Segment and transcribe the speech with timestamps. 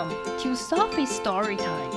[0.00, 1.90] Welcome to Sophie's Story Time.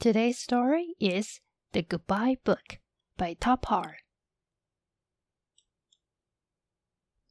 [0.00, 1.40] Today's story is
[1.72, 2.78] The Goodbye Book
[3.18, 3.96] by Todd Parr.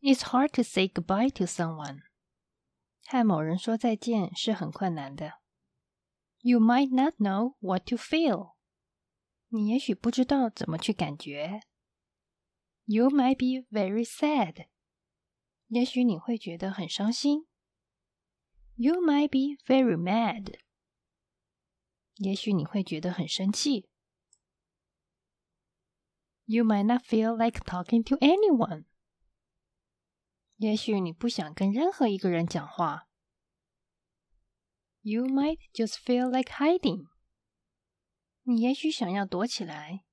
[0.04, 2.02] It's hard to say goodbye to someone.
[3.07, 5.39] 和某人说再见是很困难的。
[6.41, 8.60] You might not know what to feel.
[9.50, 11.60] 你也许不知道怎么去感觉。
[12.84, 14.68] You might be very sad.
[15.68, 17.46] 也许你会觉得很伤心。
[18.77, 20.59] You might be very mad.
[22.16, 23.88] 也许你会觉得很生气。
[26.45, 28.84] You might not feel like talking to anyone.
[30.56, 33.09] 也许你不想跟任何一个人讲话。
[35.02, 37.09] You might just feel like hiding.
[38.42, 40.05] 你也许想要躲起来。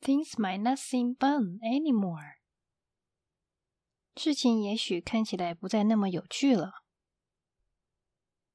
[0.00, 2.36] Things might not seem fun anymore.
[4.16, 6.84] 事情也许看起来不再那么有趣了。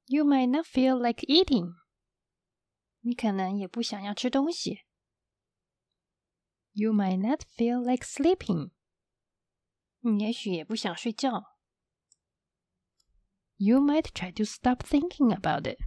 [0.06, 1.74] You might not feel like eating.
[3.00, 4.80] 你可能也不想要吃东西。
[6.72, 8.70] You might not feel like sleeping.
[10.00, 11.44] 你也许也不想睡觉。
[13.56, 15.78] You might try to stop thinking about it.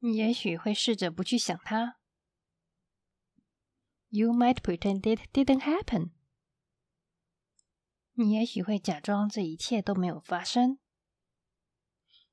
[0.00, 1.98] 你也许会试着不去想它。
[4.08, 6.10] You might pretend it didn't happen.
[8.12, 10.78] 你也许会假装这一切都没有发生。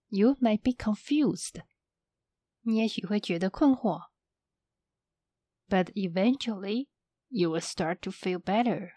[0.08, 1.64] You might be confused.
[2.61, 4.09] 你也许会觉得困惑。
[5.67, 6.88] But eventually,
[7.30, 8.92] you will start to feel better.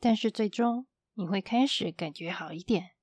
[0.00, 2.96] 但是最终你会开始感觉好一点。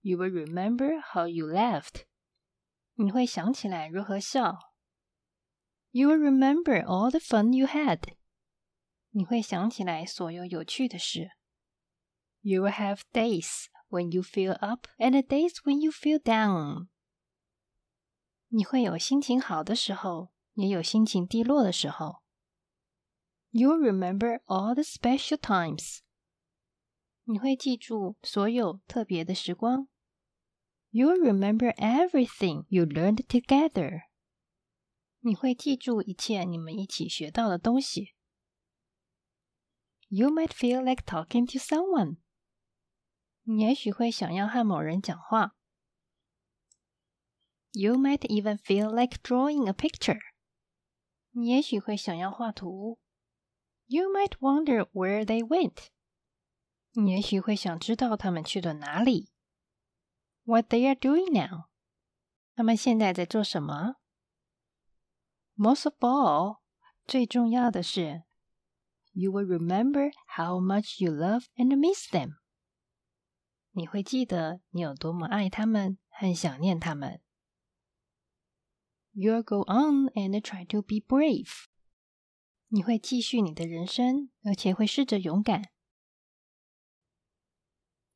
[0.00, 2.04] You will remember how you laughed.
[2.98, 4.58] 你会想起来如何笑。
[5.90, 8.14] You will remember all the fun you had.
[9.10, 11.30] 你会想起来所有有趣的事。
[12.40, 16.88] You will have days when you feel up and days when you feel down.
[18.48, 22.22] 你会有心情好的时候，也有心情低落的时候。
[23.50, 26.00] You'll remember all the special times.
[27.22, 29.88] 你会记住所有特别的时光。
[30.90, 34.02] You'll remember everything you learned together.
[35.20, 38.14] 你会记住一切你们一起学到的东西。
[40.08, 42.18] You might feel like talking to someone.
[43.42, 45.56] 你也许会想要和某人讲话。
[47.72, 50.20] You might even feel like drawing a picture.
[51.32, 53.00] 你也许会想要画图。
[53.86, 55.88] You might wonder where they went.
[56.92, 59.30] 你也许会想知道他们去了哪里。
[60.48, 61.68] what they are doing now.
[62.54, 63.96] 他们现在在做什么？
[65.56, 66.58] Most of all，
[67.06, 68.24] 最重要的是，
[69.12, 72.34] you will remember how much you love and miss them。
[73.72, 77.20] 你会记得你有多么爱他们和想念他们。
[79.12, 81.66] You'll go on and try to be brave。
[82.68, 85.70] 你会继续你的人生，而且会试着勇敢。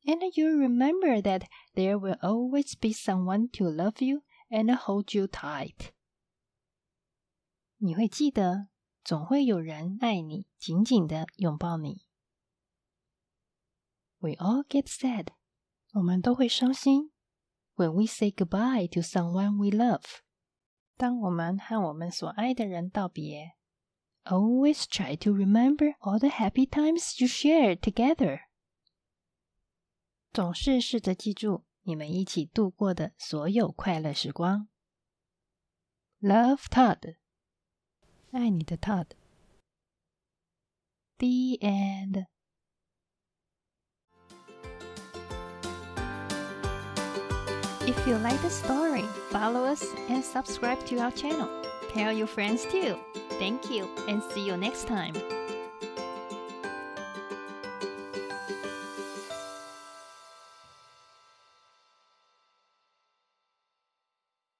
[0.05, 1.43] and you remember that
[1.75, 5.91] there will always be someone to love you and hold you tight.
[7.77, 8.67] 你会记得，
[9.03, 12.05] 总会有人爱你，紧紧的拥抱你。
[14.19, 15.27] We all get sad，
[15.93, 17.11] 我们都会伤心。
[17.75, 20.03] When we say goodbye to someone we love，
[20.97, 23.55] 当我们和我们所爱的人道别。
[24.25, 28.41] Always try to remember all the happy times you shared together.
[30.33, 34.67] 总是试着记住你们一起度过的所有快乐时光。
[36.21, 37.15] Love Todd，
[38.31, 42.27] 爱你的 Todd。The end.
[47.81, 51.49] If you like the story, follow us and subscribe to our channel.
[51.93, 52.97] Tell your friends too.
[53.39, 55.15] Thank you and see you next time.